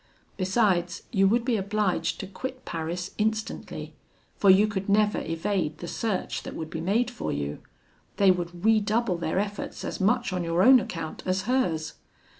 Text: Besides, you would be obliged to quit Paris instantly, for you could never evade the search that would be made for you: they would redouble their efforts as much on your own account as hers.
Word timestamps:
Besides, 0.35 1.03
you 1.11 1.27
would 1.27 1.45
be 1.45 1.57
obliged 1.57 2.19
to 2.21 2.25
quit 2.25 2.65
Paris 2.65 3.11
instantly, 3.19 3.93
for 4.35 4.49
you 4.49 4.65
could 4.65 4.89
never 4.89 5.19
evade 5.19 5.77
the 5.77 5.87
search 5.87 6.41
that 6.41 6.55
would 6.55 6.71
be 6.71 6.81
made 6.81 7.11
for 7.11 7.31
you: 7.31 7.59
they 8.17 8.31
would 8.31 8.65
redouble 8.65 9.17
their 9.19 9.37
efforts 9.37 9.85
as 9.85 10.01
much 10.01 10.33
on 10.33 10.43
your 10.43 10.63
own 10.63 10.79
account 10.79 11.21
as 11.27 11.43
hers. 11.43 11.93